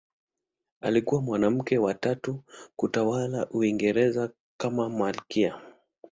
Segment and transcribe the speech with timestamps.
[0.81, 2.43] Alikuwa mwanamke wa tatu
[2.75, 5.61] kutawala Uingereza kama malkia.